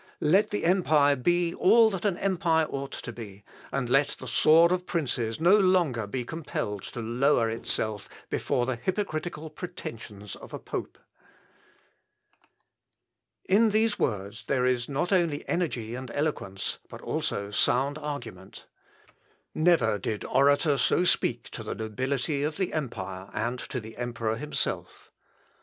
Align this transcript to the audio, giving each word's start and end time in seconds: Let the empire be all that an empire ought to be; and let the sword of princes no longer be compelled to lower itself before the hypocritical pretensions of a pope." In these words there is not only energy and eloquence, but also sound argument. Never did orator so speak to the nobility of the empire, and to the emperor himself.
Let 0.19 0.49
the 0.49 0.65
empire 0.65 1.15
be 1.15 1.53
all 1.53 1.91
that 1.91 2.05
an 2.05 2.17
empire 2.17 2.65
ought 2.71 2.93
to 2.93 3.13
be; 3.13 3.43
and 3.71 3.87
let 3.87 4.15
the 4.19 4.27
sword 4.27 4.71
of 4.71 4.87
princes 4.87 5.39
no 5.39 5.59
longer 5.59 6.07
be 6.07 6.25
compelled 6.25 6.81
to 6.93 7.01
lower 7.01 7.51
itself 7.51 8.09
before 8.31 8.65
the 8.65 8.77
hypocritical 8.77 9.51
pretensions 9.51 10.35
of 10.35 10.55
a 10.55 10.57
pope." 10.57 10.97
In 13.45 13.69
these 13.69 13.99
words 13.99 14.45
there 14.45 14.65
is 14.65 14.89
not 14.89 15.13
only 15.13 15.47
energy 15.47 15.93
and 15.93 16.09
eloquence, 16.15 16.79
but 16.89 17.03
also 17.03 17.51
sound 17.51 17.99
argument. 17.99 18.65
Never 19.53 19.99
did 19.99 20.25
orator 20.25 20.79
so 20.79 21.03
speak 21.03 21.43
to 21.51 21.61
the 21.61 21.75
nobility 21.75 22.41
of 22.41 22.57
the 22.57 22.73
empire, 22.73 23.29
and 23.35 23.59
to 23.59 23.79
the 23.79 23.95
emperor 23.97 24.35
himself. 24.37 25.11